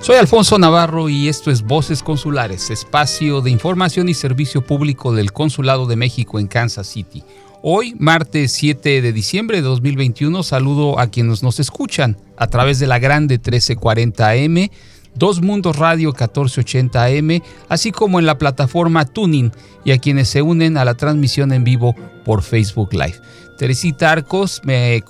[0.00, 5.32] Soy Alfonso Navarro y esto es Voces Consulares, espacio de información y servicio público del
[5.32, 7.24] Consulado de México en Kansas City.
[7.62, 12.86] Hoy, martes 7 de diciembre de 2021, saludo a quienes nos escuchan a través de
[12.86, 14.68] la grande 1340 AM,
[15.16, 19.50] Dos Mundos Radio 1480 AM, así como en la plataforma Tuning
[19.84, 23.20] y a quienes se unen a la transmisión en vivo por Facebook Live.
[23.58, 25.02] Teresita Arcos me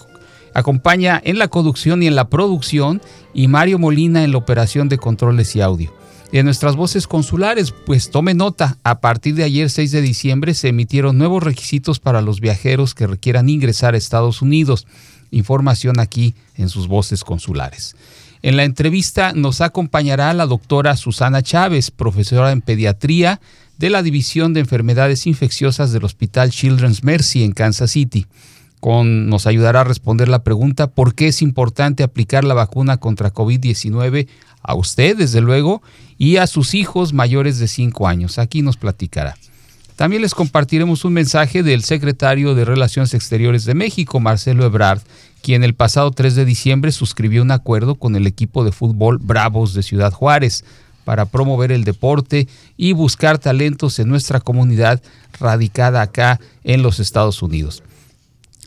[0.58, 3.00] acompaña en la conducción y en la producción
[3.34, 5.92] y Mario Molina en la operación de controles y audio.
[6.30, 10.68] En nuestras voces consulares, pues tome nota, a partir de ayer 6 de diciembre se
[10.68, 14.86] emitieron nuevos requisitos para los viajeros que requieran ingresar a Estados Unidos.
[15.30, 17.96] Información aquí en sus voces consulares.
[18.42, 23.40] En la entrevista nos acompañará la doctora Susana Chávez, profesora en pediatría
[23.78, 28.26] de la División de Enfermedades Infecciosas del Hospital Children's Mercy en Kansas City.
[28.80, 33.32] Con, nos ayudará a responder la pregunta por qué es importante aplicar la vacuna contra
[33.32, 34.28] COVID-19
[34.62, 35.82] a usted, desde luego,
[36.16, 38.38] y a sus hijos mayores de 5 años.
[38.38, 39.36] Aquí nos platicará.
[39.98, 45.00] También les compartiremos un mensaje del secretario de Relaciones Exteriores de México, Marcelo Ebrard,
[45.42, 49.74] quien el pasado 3 de diciembre suscribió un acuerdo con el equipo de fútbol Bravos
[49.74, 50.64] de Ciudad Juárez
[51.04, 55.02] para promover el deporte y buscar talentos en nuestra comunidad
[55.40, 57.82] radicada acá en los Estados Unidos.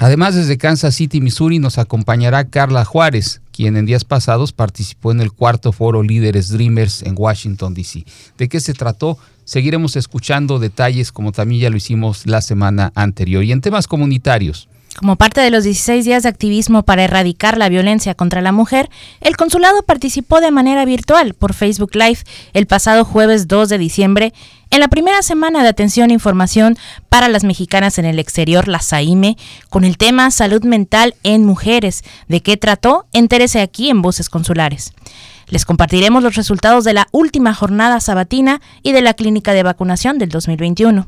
[0.01, 5.21] Además, desde Kansas City, Missouri, nos acompañará Carla Juárez, quien en días pasados participó en
[5.21, 8.03] el cuarto foro Líderes Dreamers en Washington, D.C.
[8.35, 9.19] ¿De qué se trató?
[9.43, 13.43] Seguiremos escuchando detalles como también ya lo hicimos la semana anterior.
[13.43, 17.69] Y en temas comunitarios, como parte de los 16 días de activismo para erradicar la
[17.69, 18.89] violencia contra la mujer,
[19.21, 22.19] el consulado participó de manera virtual por Facebook Live
[22.53, 24.33] el pasado jueves 2 de diciembre
[24.69, 26.77] en la primera semana de atención e información
[27.09, 29.37] para las mexicanas en el exterior, la SAIME,
[29.69, 32.03] con el tema Salud Mental en Mujeres.
[32.27, 33.05] ¿De qué trató?
[33.11, 34.93] Entérese aquí en Voces Consulares.
[35.47, 40.17] Les compartiremos los resultados de la última jornada sabatina y de la clínica de vacunación
[40.17, 41.07] del 2021.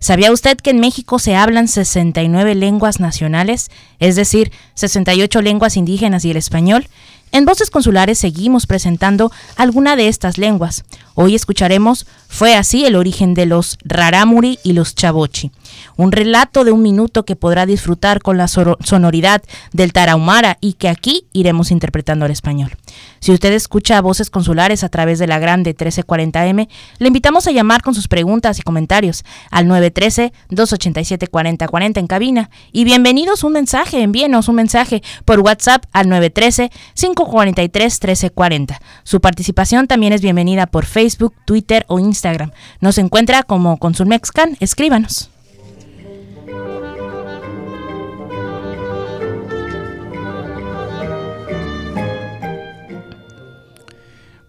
[0.00, 6.24] ¿Sabía usted que en México se hablan 69 lenguas nacionales, es decir, 68 lenguas indígenas
[6.24, 6.86] y el español?
[7.32, 10.84] En Voces Consulares seguimos presentando alguna de estas lenguas.
[11.14, 15.50] Hoy escucharemos Fue así el origen de los Rarámuri y los Chavochi,
[15.96, 19.42] un relato de un minuto que podrá disfrutar con la sonoridad
[19.72, 22.72] del Tarahumara y que aquí iremos interpretando al español.
[23.20, 26.68] Si usted escucha Voces Consulares a través de la grande 1340M,
[26.98, 32.48] le invitamos a llamar con sus preguntas y comentarios al 913-287-4040 en cabina.
[32.72, 38.80] Y bienvenidos un mensaje, envíenos un mensaje por WhatsApp al 913 543 1340.
[39.04, 42.52] Su participación también es bienvenida por Facebook, Twitter o Instagram.
[42.80, 44.56] Nos encuentra como Consulmexcan.
[44.60, 45.30] Escríbanos.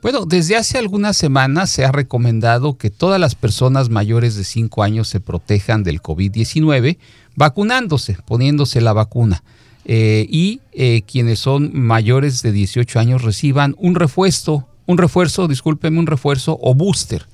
[0.02, 4.82] Bueno, desde hace algunas semanas se ha recomendado que todas las personas mayores de 5
[4.82, 6.98] años se protejan del COVID-19
[7.36, 9.44] vacunándose, poniéndose la vacuna.
[9.84, 16.00] Eh, y eh, quienes son mayores de 18 años reciban un refuerzo, un refuerzo, discúlpeme,
[16.00, 17.26] un refuerzo o booster.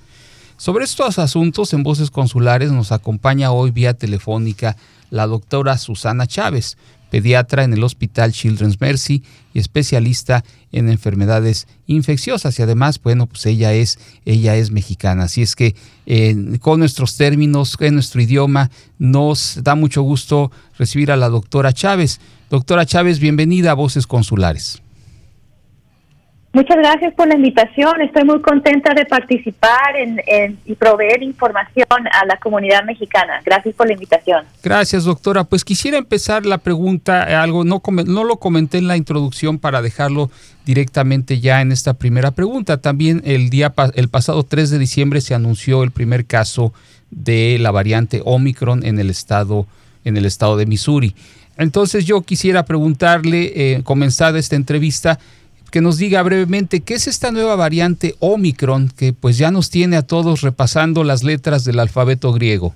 [0.57, 4.75] Sobre estos asuntos en Voces Consulares nos acompaña hoy vía telefónica
[5.11, 6.77] la doctora Susana Chávez,
[7.15, 10.43] pediatra en el Hospital Children's Mercy y especialista
[10.73, 15.77] en enfermedades infecciosas y además, bueno, pues ella es ella es mexicana, así es que
[16.07, 21.71] eh, con nuestros términos, en nuestro idioma, nos da mucho gusto recibir a la doctora
[21.71, 22.19] Chávez.
[22.49, 24.81] Doctora Chávez, bienvenida a Voces Consulares.
[26.55, 27.99] Muchas gracias por la invitación.
[27.99, 33.41] Estoy muy contenta de participar en, y proveer información a la comunidad mexicana.
[33.43, 34.45] Gracias por la invitación.
[34.63, 35.43] Gracias, doctora.
[35.43, 39.81] Pues quisiera empezar la pregunta, eh, algo no, no lo comenté en la introducción para
[39.81, 40.31] dejarlo
[40.65, 42.77] directamente ya en esta primera pregunta.
[42.77, 46.71] También el día el pasado 3 de diciembre se anunció el primer caso
[47.11, 49.67] de la variante Omicron en el estado
[50.05, 51.15] en el estado de Missouri.
[51.57, 55.19] Entonces yo quisiera preguntarle, eh, comenzada esta entrevista,
[55.71, 59.97] que nos diga brevemente qué es esta nueva variante Omicron que pues ya nos tiene
[59.97, 62.73] a todos repasando las letras del alfabeto griego.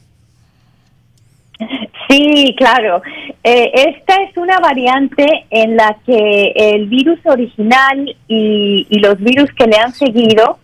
[2.10, 3.02] Sí, claro.
[3.44, 9.68] Eh, esta es una variante en la que el virus original y, los virus que
[9.68, 10.58] le han seguido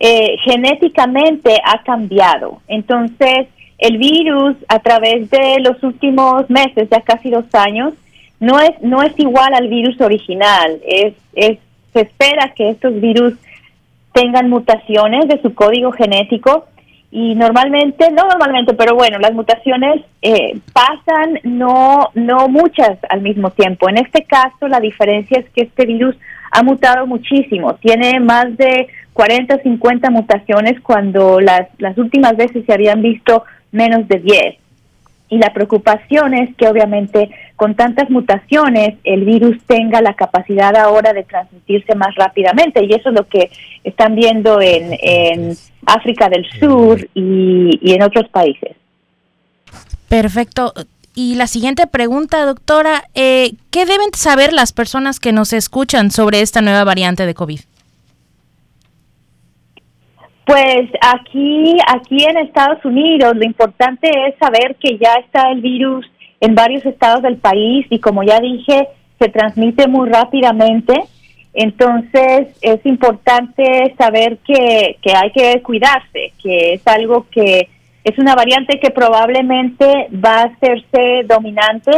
[0.00, 2.60] eh, genéticamente ha cambiado.
[2.66, 3.46] Entonces,
[3.78, 7.94] el virus a través de los últimos meses, ya casi dos años,
[8.40, 10.80] no es, no es igual al virus original.
[10.86, 11.58] Es, es,
[11.92, 13.34] se espera que estos virus
[14.12, 16.66] tengan mutaciones de su código genético
[17.12, 23.50] y normalmente, no normalmente, pero bueno, las mutaciones eh, pasan no, no muchas al mismo
[23.50, 23.88] tiempo.
[23.88, 26.16] En este caso, la diferencia es que este virus
[26.52, 27.74] ha mutado muchísimo.
[27.76, 33.44] Tiene más de 40 o 50 mutaciones cuando las, las últimas veces se habían visto
[33.72, 34.56] menos de 10.
[35.30, 41.12] Y la preocupación es que obviamente con tantas mutaciones el virus tenga la capacidad ahora
[41.12, 42.84] de transmitirse más rápidamente.
[42.84, 43.50] Y eso es lo que
[43.84, 45.56] están viendo en, en
[45.86, 48.76] África del Sur y, y en otros países.
[50.08, 50.74] Perfecto.
[51.14, 56.40] Y la siguiente pregunta, doctora, eh, ¿qué deben saber las personas que nos escuchan sobre
[56.40, 57.60] esta nueva variante de COVID?
[60.50, 66.04] Pues aquí, aquí en Estados Unidos, lo importante es saber que ya está el virus
[66.40, 68.88] en varios estados del país y como ya dije,
[69.20, 71.04] se transmite muy rápidamente.
[71.54, 77.68] Entonces es importante saber que, que hay que cuidarse, que es algo que
[78.02, 81.92] es una variante que probablemente va a hacerse dominante,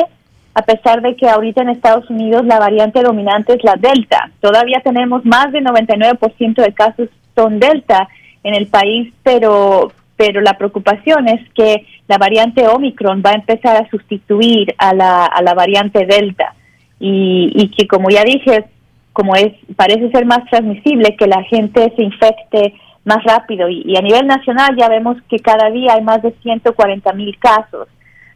[0.53, 4.31] a pesar de que ahorita en Estados Unidos la variante dominante es la Delta.
[4.43, 8.09] Todavía tenemos más del 99% de casos son Delta
[8.45, 13.77] en el país, pero, pero la preocupación es que la variante Omicron va a empezar
[13.77, 16.55] a sustituir a la, a la variante Delta
[16.99, 18.65] y, y que como ya dije,
[19.13, 22.75] como es parece ser más transmisible que la gente se infecte
[23.05, 23.69] más rápido.
[23.69, 27.89] Y, a nivel nacional ya vemos que cada día hay más de 140 mil casos,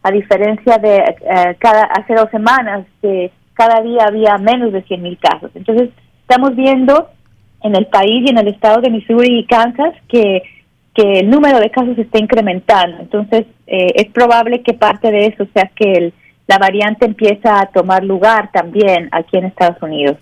[0.03, 5.01] a diferencia de eh, cada hace dos semanas que cada día había menos de 100
[5.01, 5.51] mil casos.
[5.55, 5.89] Entonces
[6.21, 7.09] estamos viendo
[7.63, 10.43] en el país y en el estado de Missouri y Kansas que,
[10.93, 13.01] que el número de casos está incrementando.
[13.01, 16.13] Entonces eh, es probable que parte de eso sea que el,
[16.47, 20.17] la variante empieza a tomar lugar también aquí en Estados Unidos.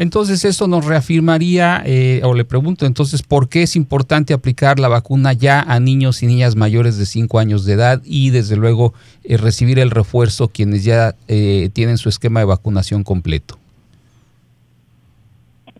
[0.00, 4.88] Entonces esto nos reafirmaría, eh, o le pregunto entonces, ¿por qué es importante aplicar la
[4.88, 8.94] vacuna ya a niños y niñas mayores de 5 años de edad y desde luego
[9.24, 13.59] eh, recibir el refuerzo quienes ya eh, tienen su esquema de vacunación completo?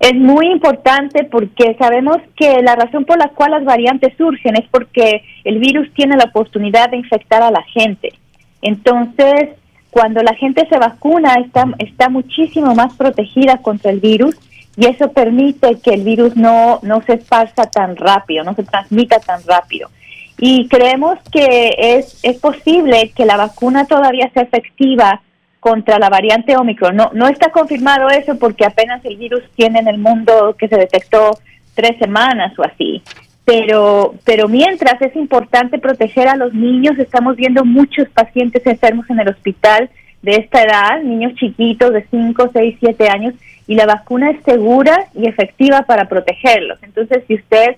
[0.01, 4.67] Es muy importante porque sabemos que la razón por la cual las variantes surgen es
[4.71, 8.15] porque el virus tiene la oportunidad de infectar a la gente.
[8.63, 9.51] Entonces,
[9.91, 14.37] cuando la gente se vacuna está, está muchísimo más protegida contra el virus
[14.75, 19.21] y eso permite que el virus no, no se esparza tan rápido, no se transmita
[19.21, 19.91] tan rápido.
[20.39, 25.21] Y creemos que es, es posible que la vacuna todavía sea efectiva
[25.61, 26.97] contra la variante Omicron.
[26.97, 30.77] No, no está confirmado eso porque apenas el virus tiene en el mundo que se
[30.77, 31.39] detectó
[31.75, 33.03] tres semanas o así
[33.51, 39.19] pero, pero mientras es importante proteger a los niños, estamos viendo muchos pacientes enfermos en
[39.19, 39.91] el hospital
[40.23, 43.35] de esta edad, niños chiquitos de 5, 6, 7 años,
[43.67, 46.79] y la vacuna es segura y efectiva para protegerlos.
[46.83, 47.75] Entonces, si usted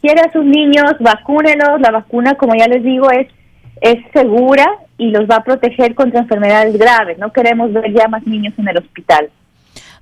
[0.00, 3.28] quiere a sus niños, vacúnelos, la vacuna, como ya les digo, es,
[3.80, 4.66] es segura
[5.02, 7.18] y los va a proteger contra enfermedades graves.
[7.18, 9.30] No queremos ver ya más niños en el hospital.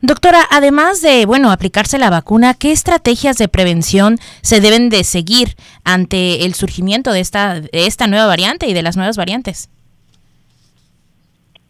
[0.03, 5.57] Doctora, además de, bueno, aplicarse la vacuna, ¿qué estrategias de prevención se deben de seguir
[5.85, 9.71] ante el surgimiento de esta, de esta nueva variante y de las nuevas variantes?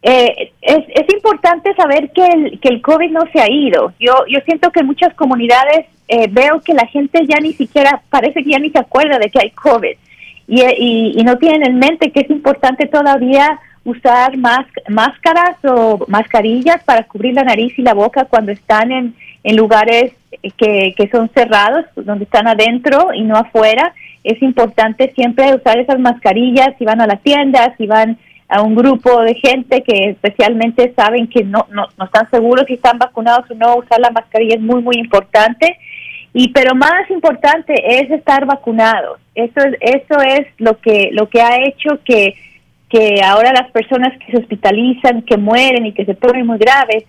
[0.03, 3.93] Eh, es, es, importante saber que el, que el COVID no se ha ido.
[3.99, 8.01] Yo, yo siento que en muchas comunidades eh, veo que la gente ya ni siquiera,
[8.09, 9.95] parece que ya ni se acuerda de que hay COVID
[10.51, 16.83] y, y, y no tienen en mente que es importante todavía usar máscaras o mascarillas
[16.83, 20.11] para cubrir la nariz y la boca cuando están en, en lugares
[20.57, 23.93] que, que son cerrados, donde están adentro y no afuera.
[24.25, 28.17] Es importante siempre usar esas mascarillas si van a las tiendas, si van
[28.49, 32.73] a un grupo de gente que especialmente saben que no, no, no están seguros si
[32.73, 35.77] están vacunados o no, usar la mascarilla es muy, muy importante.
[36.33, 39.19] Y pero más importante es estar vacunados.
[39.35, 42.35] Eso es, eso es lo que, lo que ha hecho que
[42.91, 47.05] que ahora las personas que se hospitalizan, que mueren y que se ponen muy graves,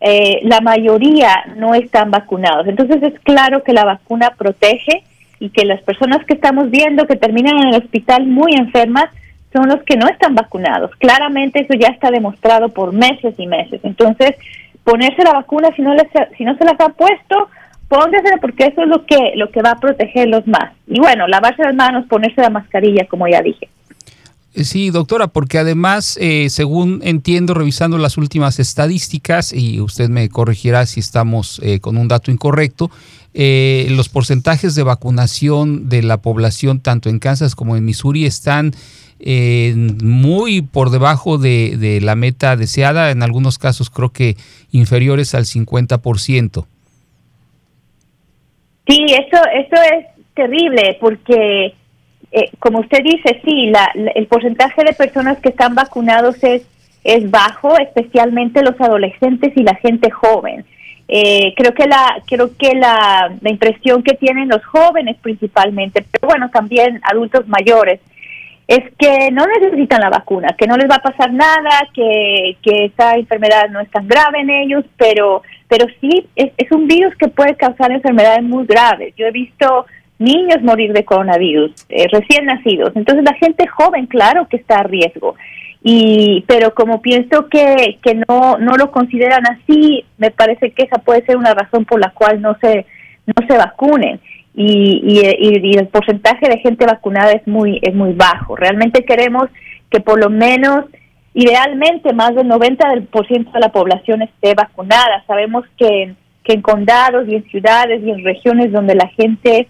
[0.00, 2.68] eh, la mayoría no están vacunados.
[2.68, 5.02] Entonces es claro que la vacuna protege
[5.40, 9.06] y que las personas que estamos viendo que terminan en el hospital muy enfermas
[9.52, 10.92] son los que no están vacunados.
[10.98, 13.80] Claramente eso ya está demostrado por meses y meses.
[13.82, 14.36] Entonces,
[14.84, 17.48] ponerse la vacuna si no, les, si no se las ha puesto,
[17.88, 20.72] póngasela porque eso es lo que, lo que va a protegerlos más.
[20.86, 23.68] Y bueno, lavarse las manos, ponerse la mascarilla, como ya dije.
[24.56, 30.86] Sí, doctora, porque además, eh, según entiendo, revisando las últimas estadísticas, y usted me corregirá
[30.86, 32.88] si estamos eh, con un dato incorrecto,
[33.32, 38.74] eh, los porcentajes de vacunación de la población, tanto en Kansas como en Missouri, están
[40.02, 44.36] muy por debajo de, de, la meta deseada, en algunos casos creo que
[44.70, 46.66] inferiores al 50%.
[48.86, 51.74] Sí, eso, eso es terrible porque
[52.36, 56.62] eh, como usted dice, sí, la, el porcentaje de personas que están vacunados es,
[57.04, 60.64] es bajo, especialmente los adolescentes y la gente joven.
[61.06, 66.28] Eh, creo que la creo que la, la impresión que tienen los jóvenes principalmente, pero
[66.28, 68.00] bueno, también adultos mayores,
[68.66, 72.86] es que no necesitan la vacuna, que no les va a pasar nada, que, que
[72.86, 75.42] esa enfermedad no es tan grave en ellos, pero,
[75.76, 79.12] pero sí es, un virus que puede causar enfermedades muy graves.
[79.16, 79.86] Yo he visto
[80.20, 82.92] niños morir de coronavirus, eh, recién nacidos.
[82.94, 85.34] Entonces la gente joven, claro que está a riesgo.
[85.82, 90.98] Y, pero como pienso que, que no, no lo consideran así, me parece que esa
[90.98, 92.86] puede ser una razón por la cual no se,
[93.26, 94.20] no se vacunen.
[94.54, 98.54] Y, y, el porcentaje de gente vacunada es muy, es muy bajo.
[98.54, 99.48] Realmente queremos
[99.90, 100.84] que por lo menos,
[101.34, 105.24] idealmente, más del 90% de la población esté vacunada.
[105.26, 106.14] Sabemos que,
[106.44, 109.68] que en condados y en ciudades y en regiones donde la gente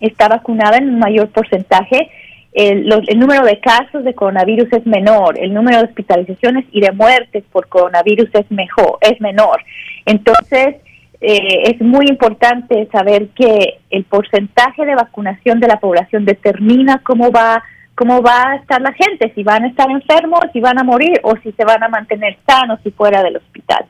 [0.00, 2.10] está vacunada en un mayor porcentaje,
[2.52, 6.90] el, el, número de casos de coronavirus es menor, el número de hospitalizaciones y de
[6.90, 9.62] muertes por coronavirus es mejor, es menor.
[10.06, 10.76] Entonces,
[11.20, 17.30] eh, es muy importante saber que el porcentaje de vacunación de la población determina cómo
[17.30, 17.62] va
[17.96, 21.18] cómo va a estar la gente, si van a estar enfermos, si van a morir
[21.24, 23.86] o si se van a mantener sanos y fuera del hospital.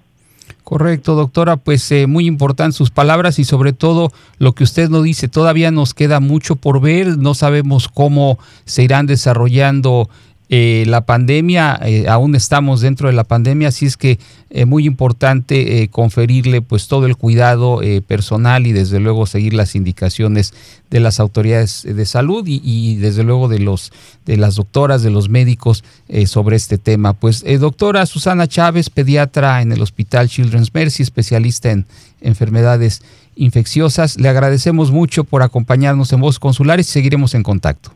[0.65, 5.05] Correcto, doctora, pues eh, muy importante sus palabras y sobre todo lo que usted nos
[5.05, 10.09] dice, todavía nos queda mucho por ver, no sabemos cómo se irán desarrollando
[10.49, 14.19] eh, la pandemia, eh, aún estamos dentro de la pandemia, así es que es
[14.51, 20.55] eh, muy importante conferirle pues todo el cuidado personal y desde luego seguir las indicaciones
[20.89, 23.93] de las autoridades de salud y, desde luego de los
[24.25, 25.83] de las doctoras, de los médicos
[26.27, 27.13] sobre este tema.
[27.13, 31.87] Pues doctora Susana Chávez, pediatra en el Hospital Children's Mercy, especialista en
[32.21, 33.03] enfermedades
[33.35, 37.96] infecciosas, le agradecemos mucho por acompañarnos en Voz Consulares y seguiremos en contacto.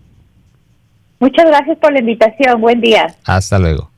[1.21, 2.61] Muchas gracias por la invitación.
[2.61, 3.15] Buen día.
[3.25, 3.91] Hasta luego.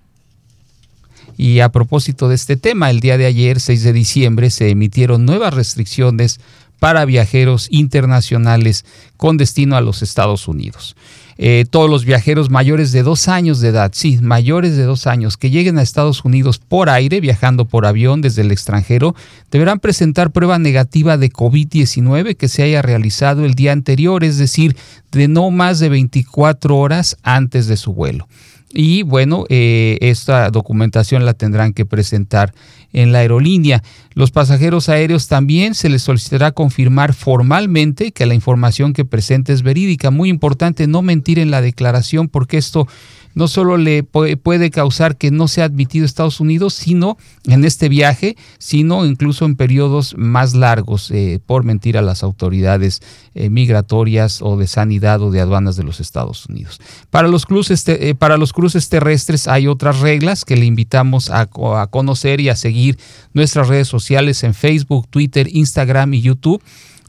[1.36, 5.24] Y a propósito de este tema, el día de ayer, 6 de diciembre, se emitieron
[5.24, 6.40] nuevas restricciones
[6.80, 8.84] para viajeros internacionales
[9.16, 10.96] con destino a los Estados Unidos.
[11.38, 15.36] Eh, todos los viajeros mayores de dos años de edad, sí, mayores de dos años,
[15.36, 19.14] que lleguen a Estados Unidos por aire, viajando por avión desde el extranjero,
[19.50, 24.76] deberán presentar prueba negativa de COVID-19 que se haya realizado el día anterior, es decir,
[25.10, 28.28] de no más de 24 horas antes de su vuelo.
[28.74, 32.54] Y bueno, eh, esta documentación la tendrán que presentar
[32.92, 33.82] en la aerolínea.
[34.14, 39.62] Los pasajeros aéreos también se les solicitará confirmar formalmente que la información que presente es
[39.62, 40.10] verídica.
[40.10, 42.86] Muy importante no mentir en la declaración porque esto
[43.34, 47.88] no solo le puede causar que no sea admitido a Estados Unidos, sino en este
[47.88, 53.00] viaje, sino incluso en periodos más largos eh, por mentir a las autoridades
[53.34, 56.80] eh, migratorias o de sanidad o de aduanas de los Estados Unidos.
[57.10, 61.48] Para los, cruces, eh, para los cruces terrestres hay otras reglas que le invitamos a,
[61.76, 62.98] a conocer y a seguir
[63.32, 66.62] nuestras redes sociales en Facebook, Twitter, Instagram y YouTube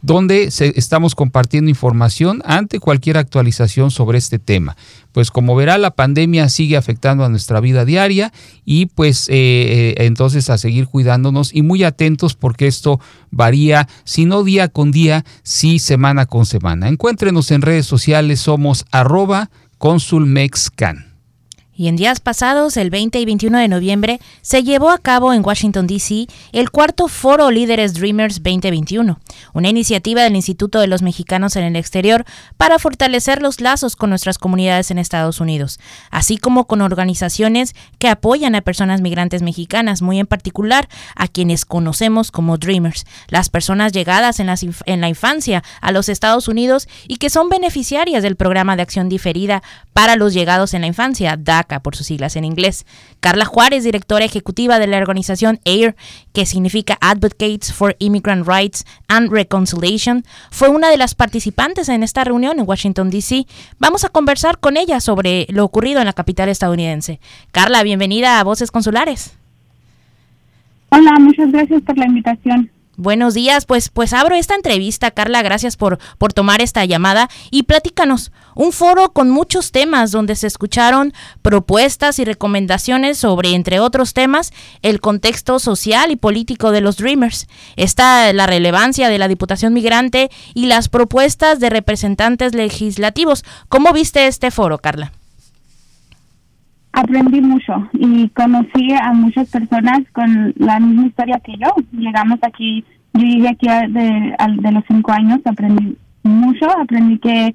[0.03, 4.75] donde estamos compartiendo información ante cualquier actualización sobre este tema.
[5.13, 8.33] Pues como verá, la pandemia sigue afectando a nuestra vida diaria
[8.65, 12.99] y pues eh, eh, entonces a seguir cuidándonos y muy atentos porque esto
[13.31, 16.89] varía, si no día con día, sí semana con semana.
[16.89, 21.12] Encuéntrenos en redes sociales, somos arroba consulmexcan.
[21.75, 25.43] Y en días pasados, el 20 y 21 de noviembre, se llevó a cabo en
[25.43, 26.27] Washington, D.C.
[26.51, 29.19] el cuarto Foro Líderes Dreamers 2021,
[29.53, 32.25] una iniciativa del Instituto de los Mexicanos en el Exterior
[32.57, 35.79] para fortalecer los lazos con nuestras comunidades en Estados Unidos,
[36.11, 41.65] así como con organizaciones que apoyan a personas migrantes mexicanas, muy en particular a quienes
[41.65, 47.31] conocemos como Dreamers, las personas llegadas en, la infancia a los Estados Unidos y que
[47.31, 49.63] son beneficiarias del programa de acción diferida
[49.93, 52.85] para los llegados en la infancia, por sus siglas en inglés.
[53.19, 55.95] Carla Juárez, directora ejecutiva de la organización AIR,
[56.33, 62.23] que significa Advocates for Immigrant Rights and Reconciliation, fue una de las participantes en esta
[62.23, 63.45] reunión en Washington, D.C.
[63.79, 67.19] Vamos a conversar con ella sobre lo ocurrido en la capital estadounidense.
[67.51, 69.35] Carla, bienvenida a Voces Consulares.
[70.89, 72.69] Hola, muchas gracias por la invitación.
[72.95, 77.63] Buenos días, pues, pues abro esta entrevista, Carla, gracias por, por tomar esta llamada y
[77.63, 84.13] platícanos, un foro con muchos temas donde se escucharon propuestas y recomendaciones sobre, entre otros
[84.13, 87.47] temas, el contexto social y político de los Dreamers,
[87.77, 93.43] está la relevancia de la Diputación Migrante y las propuestas de representantes legislativos.
[93.69, 95.13] ¿Cómo viste este foro, Carla?
[96.93, 101.73] Aprendí mucho y conocí a muchas personas con la misma historia que yo.
[101.91, 107.53] Llegamos aquí, yo llegué aquí de, de los cinco años, aprendí mucho, aprendí que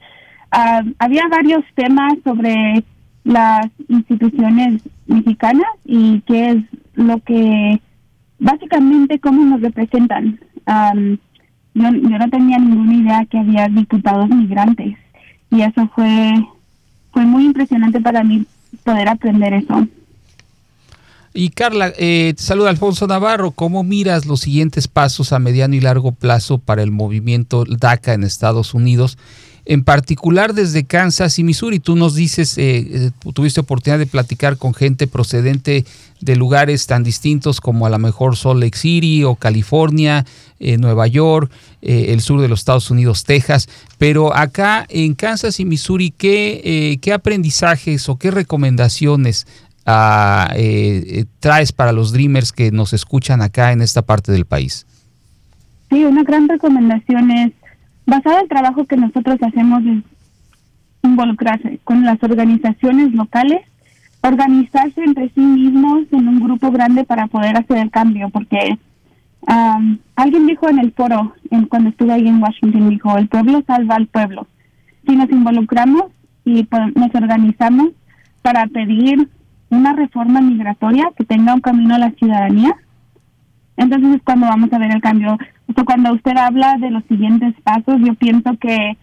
[0.50, 2.82] ah, había varios temas sobre
[3.24, 6.56] las instituciones mexicanas y qué es
[6.94, 7.80] lo que
[8.40, 10.40] básicamente cómo nos representan.
[11.74, 14.96] yo, yo no tenía ninguna idea que había diputados migrantes
[15.50, 16.34] y eso fue,
[17.12, 18.44] fue muy impresionante para mí
[18.84, 19.86] poder aprender eso.
[21.34, 23.52] Y Carla, eh, te saluda Alfonso Navarro.
[23.52, 28.24] ¿Cómo miras los siguientes pasos a mediano y largo plazo para el movimiento DACA en
[28.24, 29.18] Estados Unidos?
[29.70, 31.78] En particular desde Kansas y Missouri.
[31.78, 35.84] Tú nos dices, eh, eh, tuviste oportunidad de platicar con gente procedente
[36.20, 40.24] de lugares tan distintos como a lo mejor Salt Lake City o California,
[40.58, 43.68] Nueva York, el sur de los Estados Unidos, Texas.
[43.96, 49.46] Pero acá en Kansas y Missouri, ¿qué, qué aprendizajes o qué recomendaciones
[50.54, 54.86] eh, traes para los Dreamers que nos escuchan acá en esta parte del país?
[55.88, 57.52] Sí, una gran recomendación es,
[58.08, 60.02] basada en el trabajo que nosotros hacemos, es
[61.02, 63.60] involucrarse con las organizaciones locales,
[64.22, 68.78] organizarse entre sí mismos en un grupo grande para poder hacer el cambio, porque
[70.16, 73.94] alguien dijo en el foro, en, cuando estuve ahí en Washington, dijo, el pueblo salva
[73.96, 74.46] al pueblo.
[75.06, 76.06] Si nos involucramos
[76.44, 77.90] y nos organizamos
[78.42, 79.28] para pedir
[79.70, 82.74] una reforma migratoria que tenga un camino a la ciudadanía,
[83.76, 85.38] entonces es cuando vamos a ver el cambio.
[85.76, 88.96] O cuando usted habla de los siguientes pasos, yo pienso que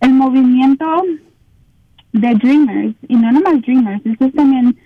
[0.00, 0.86] el movimiento
[2.12, 4.76] de Dreamers, y no nomás Dreamers, eso es también,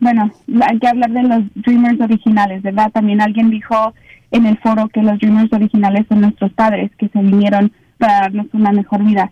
[0.00, 0.30] bueno,
[0.68, 2.90] hay que hablar de los Dreamers originales, ¿verdad?
[2.92, 3.92] También alguien dijo
[4.30, 8.46] en el foro que los Dreamers originales son nuestros padres, que se vinieron para darnos
[8.52, 9.30] una mejor vida.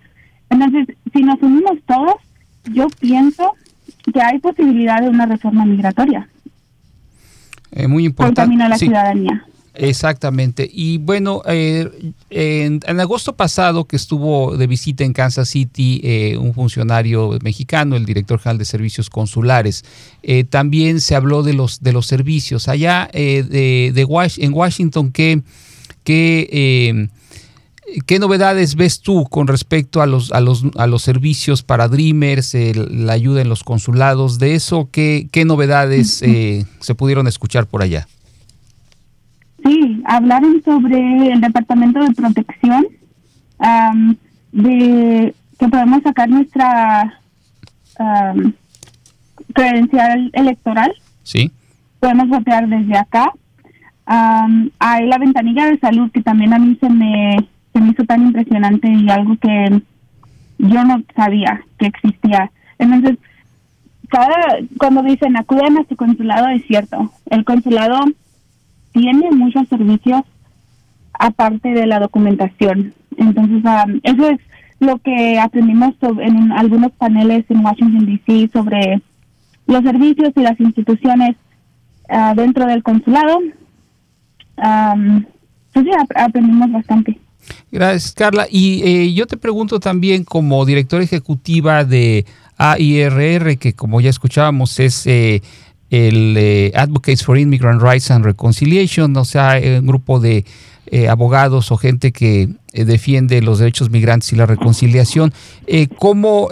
[0.51, 2.17] Entonces, si nos unimos todos,
[2.73, 3.53] yo pienso
[4.13, 6.29] que hay posibilidad de una reforma migratoria.
[7.73, 8.57] Eh, muy importante.
[8.57, 9.45] la ciudadanía.
[9.89, 10.69] Exactamente.
[10.73, 16.55] Y bueno, eh, en, agosto pasado que estuvo de visita en Kansas City eh, un
[16.55, 19.85] funcionario mexicano, el director general de servicios consulares,
[20.51, 25.43] también se habló de los de los servicios allá de, de en Washington que
[26.05, 27.09] que
[28.07, 32.55] ¿Qué novedades ves tú con respecto a los, a los, a los servicios para Dreamers,
[32.55, 34.39] la ayuda en los consulados?
[34.39, 38.07] De eso, ¿qué, qué novedades eh, se pudieron escuchar por allá?
[40.13, 42.85] Hablaron sobre el Departamento de Protección,
[44.51, 47.21] de que podemos sacar nuestra
[49.55, 50.93] credencial electoral.
[51.23, 51.53] Sí.
[52.01, 53.33] Podemos votar desde acá.
[54.05, 58.23] hay la ventanilla de salud que también a mí se me se me hizo tan
[58.23, 59.83] impresionante y algo que
[60.59, 62.51] yo no sabía que existía.
[62.79, 63.17] Entonces,
[64.09, 67.13] cada cuando dicen acudan a su consulado es cierto.
[67.27, 68.01] El consulado
[68.93, 70.23] tiene muchos servicios
[71.13, 72.95] aparte de la documentación.
[73.17, 74.41] Entonces, um, eso es
[74.79, 78.51] lo que aprendimos en algunos paneles en Washington D.C.
[78.53, 79.03] sobre
[79.67, 81.37] los servicios y las instituciones
[82.09, 83.39] uh, dentro del consulado.
[84.57, 85.25] Um,
[85.73, 87.19] pues sí, aprendimos bastante.
[87.71, 88.47] Gracias, Carla.
[88.51, 92.27] Y eh, yo te pregunto también, como directora ejecutiva de
[92.57, 95.43] AIRR, que como ya escuchábamos es eh,
[95.91, 100.45] el eh, Advocates for Immigrant Rights and Reconciliation, o sea, un grupo de
[101.09, 105.33] abogados o gente que defiende los derechos migrantes y la reconciliación.
[105.99, 106.49] ¿cómo,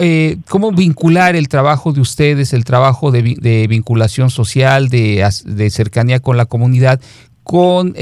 [0.48, 6.44] ¿Cómo vincular el trabajo de ustedes, el trabajo de, vinculación social, de, cercanía con la
[6.46, 7.01] comunidad,
[7.42, 7.96] con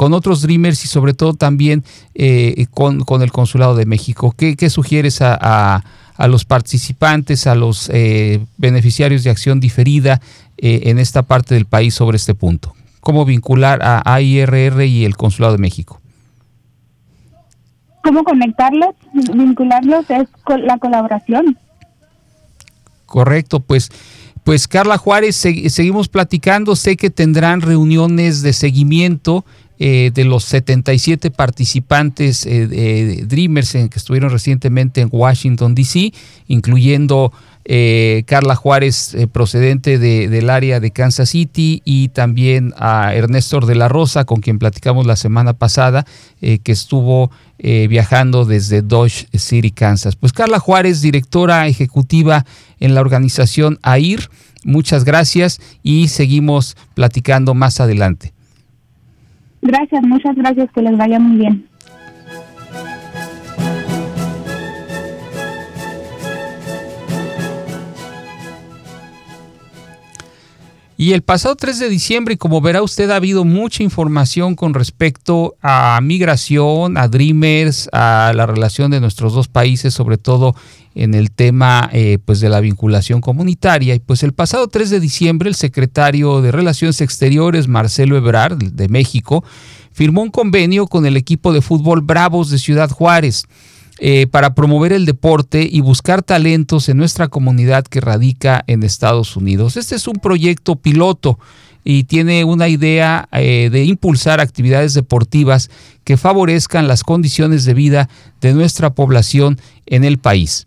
[0.00, 4.34] con otros Dreamers y sobre todo también eh, con, el Consulado de México.
[4.34, 5.84] ¿Qué, sugieres a,
[6.28, 10.20] los participantes, a los eh, beneficiarios de acción diferida
[10.58, 12.74] eh, en esta parte del país sobre este punto?
[13.00, 16.00] ¿Cómo vincular a AIRR y el Consulado de México?
[18.02, 18.94] ¿Cómo conectarlos?
[19.12, 21.58] Vincularlos es con la colaboración.
[23.06, 23.90] Correcto, pues
[24.44, 29.44] pues Carla Juárez, seguimos platicando, sé que tendrán reuniones de seguimiento
[29.82, 36.12] eh, de los 77 participantes eh, Dreamers en, que estuvieron recientemente en Washington, D.C.,
[36.48, 37.32] incluyendo
[37.64, 43.88] eh, Carla Juárez, procedente del área de Kansas City, y también a Ernesto de la
[43.88, 46.04] Rosa, con quien platicamos la semana pasada,
[46.40, 50.14] que estuvo viajando desde Dodge City, Kansas.
[50.14, 52.44] Pues Carla Juárez, directora ejecutiva
[52.80, 54.28] en la organización AIR,
[54.62, 58.34] muchas gracias y seguimos platicando más adelante.
[59.62, 61.70] Gracias, muchas gracias, que les vaya muy bien.
[71.00, 75.54] Y el pasado 3 de diciembre, como verá usted, ha habido mucha información con respecto
[75.62, 80.54] a migración, a Dreamers, a la relación de nuestros dos países, sobre todo
[80.94, 83.94] en el tema eh, pues de la vinculación comunitaria.
[83.94, 88.88] Y pues el pasado 3 de diciembre el secretario de Relaciones Exteriores, Marcelo Ebrard, de
[88.88, 89.44] México,
[89.92, 93.44] firmó un convenio con el equipo de fútbol Bravos de Ciudad Juárez.
[94.02, 99.36] Eh, para promover el deporte y buscar talentos en nuestra comunidad que radica en Estados
[99.36, 99.76] Unidos.
[99.76, 101.38] Este es un proyecto piloto
[101.84, 105.70] y tiene una idea eh, de impulsar actividades deportivas
[106.04, 108.08] que favorezcan las condiciones de vida
[108.40, 110.66] de nuestra población en el país.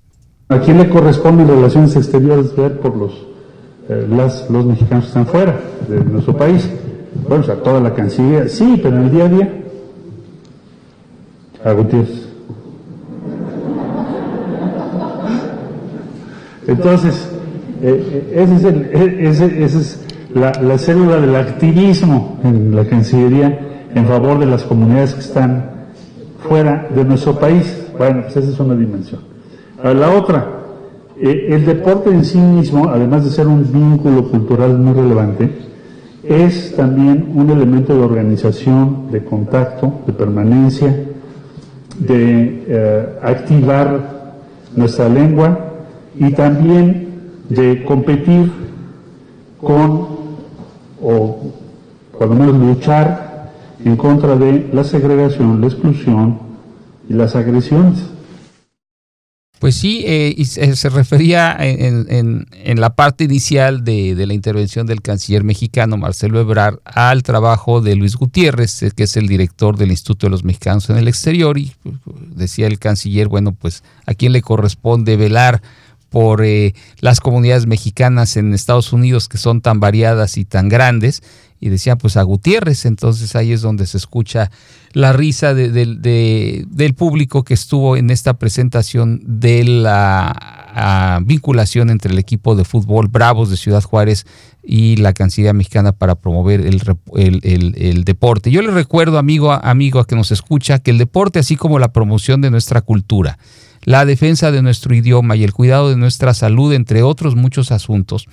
[0.53, 3.11] ¿A quién le corresponde relaciones exteriores por los,
[3.89, 6.69] eh, los mexicanos que están fuera de nuestro país?
[7.27, 9.53] Bueno, o sea, toda la Cancillería, sí, pero en el día a día,
[11.65, 12.27] a Gutiérrez.
[16.67, 17.29] Entonces,
[17.81, 22.85] eh, eh, ese es el, e, ese, es la, la, célula del activismo en la
[22.85, 25.71] Cancillería en favor de las comunidades que están
[26.47, 27.87] fuera de nuestro país.
[27.97, 29.32] Bueno, pues esa es una dimensión.
[29.91, 30.47] La otra,
[31.19, 35.49] eh, el deporte en sí mismo, además de ser un vínculo cultural muy relevante,
[36.23, 40.95] es también un elemento de organización, de contacto, de permanencia,
[41.99, 44.23] de activar
[44.75, 45.59] nuestra lengua
[46.17, 47.07] y también
[47.49, 48.51] de competir
[49.59, 50.07] con,
[51.01, 51.37] o
[52.17, 53.51] por lo menos luchar
[53.83, 56.39] en contra de la segregación, la exclusión
[57.09, 58.05] y las agresiones.
[59.63, 65.01] Pues sí, eh, y se, refería en, la parte inicial de, de, la intervención del
[65.01, 69.91] canciller mexicano Marcelo Ebrard al trabajo de Luis Gutiérrez, eh, que es el director del
[69.91, 71.95] Instituto de los Mexicanos en el Exterior, y pues,
[72.35, 75.61] decía el canciller, bueno, pues a quién le corresponde velar
[76.09, 81.23] por eh, las comunidades mexicanas en Estados Unidos que son tan variadas y tan grandes.
[81.63, 84.51] Y decía pues a Gutiérrez, entonces ahí es donde se escucha
[84.91, 92.57] la risa del público que estuvo en esta presentación de la vinculación entre el equipo
[92.57, 94.25] de fútbol Bravos de Ciudad Juárez
[94.61, 96.81] y la Cancillería Mexicana para promover el,
[97.13, 98.51] el, deporte.
[98.51, 101.93] Yo le recuerdo, amigo, amigo a que nos escucha, que el deporte, así como la
[101.93, 103.37] promoción de nuestra cultura,
[103.85, 108.27] la defensa de nuestro idioma y el cuidado de nuestra salud, entre otros muchos asuntos.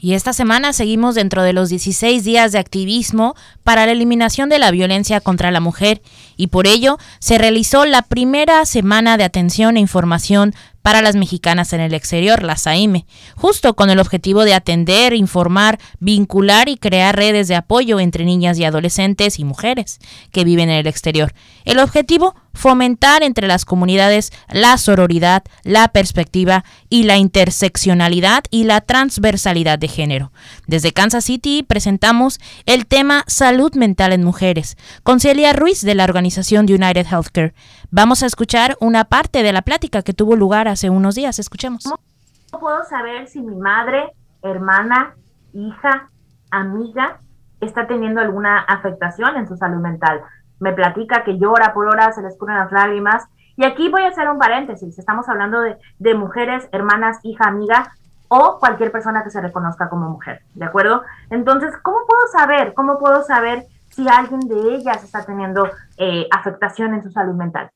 [0.00, 3.34] Y esta semana seguimos dentro de los 16 días de activismo
[3.64, 6.02] para la eliminación de la violencia contra la mujer.
[6.36, 10.54] Y por ello se realizó la primera semana de atención e información
[10.88, 13.04] para las mexicanas en el exterior, la SAIME,
[13.36, 18.58] justo con el objetivo de atender, informar, vincular y crear redes de apoyo entre niñas
[18.58, 19.98] y adolescentes y mujeres
[20.32, 21.34] que viven en el exterior.
[21.66, 28.80] El objetivo, fomentar entre las comunidades la sororidad, la perspectiva y la interseccionalidad y la
[28.80, 30.32] transversalidad de género.
[30.66, 36.04] Desde Kansas City presentamos el tema Salud mental en mujeres con Celia Ruiz de la
[36.04, 37.52] organización United Healthcare.
[37.90, 41.38] Vamos a escuchar una parte de la plática que tuvo lugar hace unos días.
[41.38, 41.84] Escuchemos.
[41.84, 45.14] ¿Cómo puedo saber si mi madre, hermana,
[45.54, 46.10] hija,
[46.50, 47.20] amiga
[47.62, 50.20] está teniendo alguna afectación en su salud mental?
[50.60, 54.08] Me platica que llora por horas, se le escurren las lágrimas Y aquí voy a
[54.08, 57.94] hacer un paréntesis, estamos hablando de, mujeres, hermanas, hija, amiga,
[58.28, 61.04] o cualquier persona que se reconozca como mujer, ¿de acuerdo?
[61.30, 62.74] Entonces, ¿cómo puedo saber?
[62.74, 67.70] ¿Cómo puedo saber si alguien de ellas está teniendo eh, afectación en su salud mental?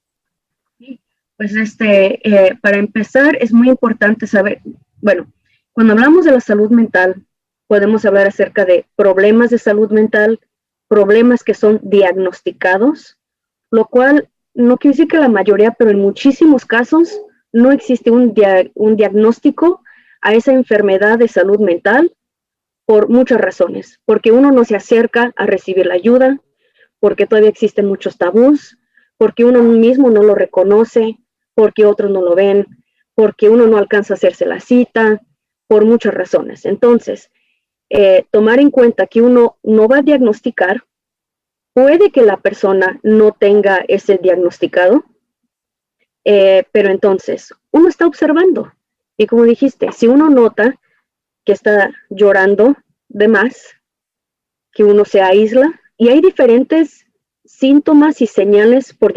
[1.43, 4.61] Pues este, eh, para empezar, es muy importante saber,
[5.01, 5.27] bueno,
[5.73, 7.27] cuando hablamos de la salud mental,
[7.67, 10.39] podemos hablar acerca de problemas de salud mental,
[10.87, 13.19] problemas que son diagnosticados,
[13.73, 17.21] lo cual no quiere decir que la mayoría, pero en muchísimos casos
[17.53, 18.33] no existe un,
[18.75, 19.83] un diagnóstico
[20.21, 22.15] a esa enfermedad de salud mental
[22.87, 26.39] por muchas razones, porque uno no se acerca a recibir la ayuda,
[27.01, 28.79] porque todavía existen muchos tabús,
[29.19, 31.19] porque uno mismo no lo reconoce,
[31.55, 32.67] porque otros no lo ven,
[33.15, 35.21] porque uno no alcanza a hacerse la cita,
[35.67, 36.67] por muchas razones.
[36.67, 37.31] Entonces,
[37.89, 40.85] eh, tomar en cuenta que uno no va a diagnosticar,
[41.73, 45.05] puede que la persona no tenga ese diagnosticado,
[46.25, 48.73] eh, pero entonces uno está observando.
[49.17, 50.79] Y como dijiste, si uno nota
[51.45, 52.77] que está llorando
[53.09, 53.75] de más,
[54.73, 57.07] que uno se aísla, y hay diferentes
[57.63, 59.15] síntomas y señales por,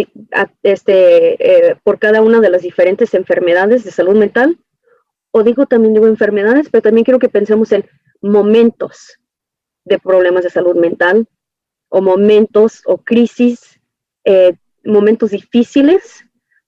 [0.61, 4.59] este, eh, por cada una de las diferentes enfermedades de salud mental,
[5.31, 7.89] o digo también digo enfermedades, pero también quiero que pensemos en
[8.21, 9.17] momentos
[9.83, 11.27] de problemas de salud mental,
[11.89, 13.81] o momentos o crisis,
[14.25, 14.53] eh,
[14.83, 16.24] momentos difíciles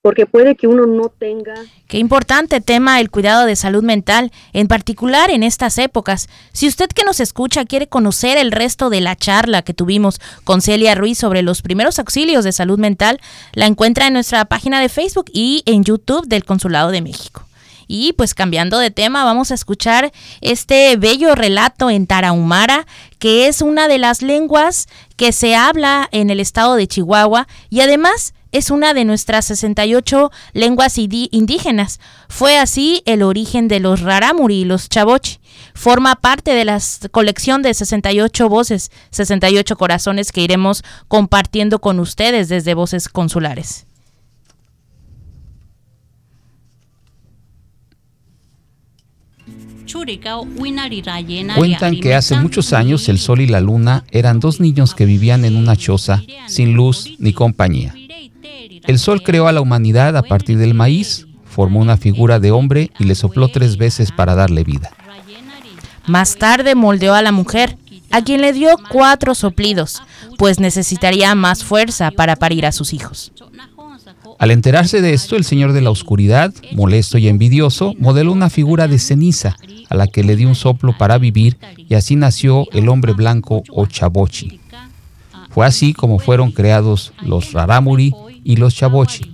[0.08, 1.54] porque puede que uno no tenga...
[1.90, 6.30] Qué importante tema el cuidado de salud mental, en particular en estas épocas.
[6.54, 10.62] Si usted que nos escucha quiere conocer el resto de la charla que tuvimos con
[10.62, 13.20] Celia Ruiz sobre los primeros auxilios de salud mental,
[13.52, 17.46] la encuentra en nuestra página de Facebook y en YouTube del Consulado de México.
[17.90, 22.88] Y pues cambiando de tema, vamos a escuchar este bello relato en Tarahumara,
[23.20, 27.82] que es una de las lenguas que se habla en el estado de Chihuahua y
[27.82, 32.00] además es una de nuestras 68 lenguas indígenas.
[32.30, 35.40] Fue así el origen de los rarámuri y los chavochi.
[35.74, 36.80] Forma parte de la
[37.12, 43.86] colección de 68 voces, 68 corazones que iremos compartiendo con ustedes desde Voces Consulares.
[51.56, 55.46] Cuentan que hace muchos años el sol y la luna eran dos niños que vivían
[55.46, 57.94] en una choza sin luz ni compañía.
[58.86, 62.92] El sol creó a la humanidad a partir del maíz, formó una figura de hombre
[63.00, 64.92] y le sopló tres veces para darle vida.
[66.06, 67.78] Más tarde moldeó a la mujer,
[68.12, 70.02] a quien le dio cuatro soplidos,
[70.38, 73.34] pues necesitaría más fuerza para parir a sus hijos.
[74.40, 78.88] Al enterarse de esto, el señor de la oscuridad, molesto y envidioso, modeló una figura
[78.88, 79.58] de ceniza
[79.90, 83.64] a la que le dio un soplo para vivir y así nació el hombre blanco
[83.70, 84.60] o chabochi.
[85.50, 88.14] Fue así como fueron creados los rarámuri
[88.48, 89.34] y los chabochi.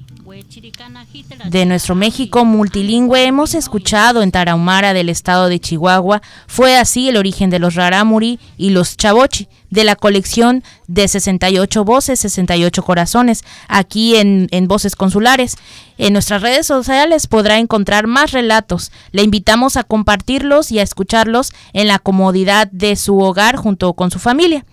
[1.49, 7.17] De nuestro México multilingüe hemos escuchado en Tarahumara del estado de Chihuahua, fue así el
[7.17, 13.43] origen de los rarámuri y los chabochi, de la colección de 68 voces, 68 corazones,
[13.67, 15.58] aquí en, en Voces Consulares.
[15.99, 18.91] En nuestras redes sociales podrá encontrar más relatos.
[19.12, 24.10] Le invitamos a compartirlos y a escucharlos en la comodidad de su hogar junto con
[24.10, 24.65] su familia.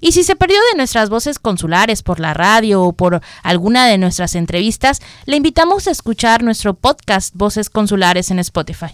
[0.00, 3.98] Y si se perdió de nuestras voces consulares por la radio o por alguna de
[3.98, 8.88] nuestras entrevistas, le invitamos a escuchar nuestro podcast Voces Consulares en Spotify.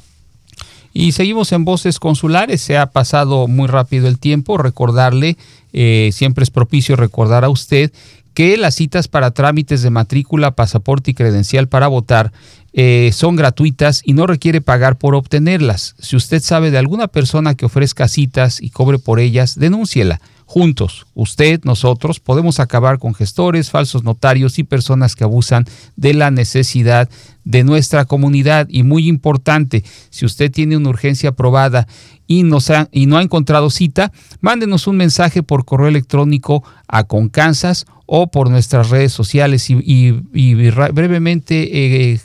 [0.92, 5.36] Y seguimos en Voces Consulares, se ha pasado muy rápido el tiempo, recordarle,
[5.72, 7.92] eh, siempre es propicio recordar a usted
[8.34, 12.32] que las citas para trámites de matrícula, pasaporte y credencial para votar
[12.72, 15.96] eh, son gratuitas y no requiere pagar por obtenerlas.
[15.98, 20.20] Si usted sabe de alguna persona que ofrezca citas y cobre por ellas, denúnciela.
[20.52, 26.32] Juntos, usted, nosotros, podemos acabar con gestores, falsos notarios y personas que abusan de la
[26.32, 27.08] necesidad
[27.44, 28.66] de nuestra comunidad.
[28.68, 31.86] Y muy importante, si usted tiene una urgencia aprobada
[32.26, 32.58] y no,
[32.90, 34.10] y no ha encontrado cita,
[34.40, 42.10] mándenos un mensaje por correo electrónico a Concansas o por nuestras redes sociales y, brevemente
[42.10, 42.20] eh,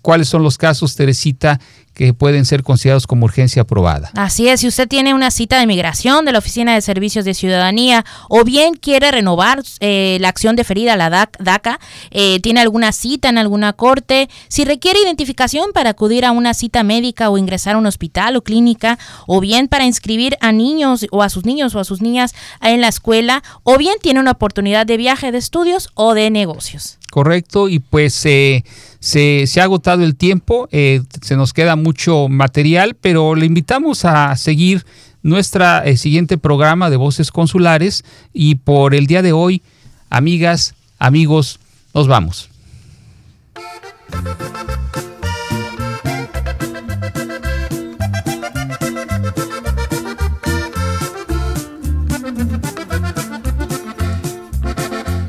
[0.00, 1.60] cuáles son los casos, Teresita,
[1.96, 4.10] que pueden ser considerados como urgencia aprobada.
[4.14, 7.32] Así es, si usted tiene una cita de migración de la Oficina de Servicios de
[7.32, 11.80] Ciudadanía o bien quiere renovar eh, la acción deferida a la DACA,
[12.10, 16.82] eh, tiene alguna cita en alguna corte, si requiere identificación para acudir a una cita
[16.82, 21.22] médica o ingresar a un hospital o clínica, o bien para inscribir a niños o
[21.22, 24.84] a sus niños o a sus niñas en la escuela, o bien tiene una oportunidad
[24.84, 26.98] de viaje de estudios o de negocios.
[27.10, 28.62] Correcto, y pues eh,
[29.00, 34.34] se, ha agotado el tiempo, eh, se nos queda mucho material, pero le invitamos a
[34.34, 34.84] seguir
[35.22, 39.62] nuestra eh, siguiente programa de Voces Consulares y por el día de hoy,
[40.10, 41.60] amigas, amigos,
[41.94, 42.50] nos vamos.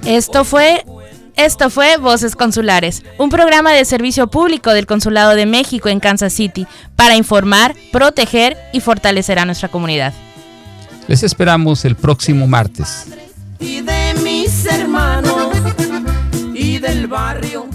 [0.05, 0.83] Esto fue
[1.37, 6.33] esto fue Voces Consulares, un programa de servicio público del Consulado de México en Kansas
[6.33, 10.13] City para informar, proteger y fortalecer a nuestra comunidad.
[11.07, 13.05] Les esperamos el próximo martes.
[13.59, 15.49] Y de mis hermanos
[16.53, 17.67] y del barrio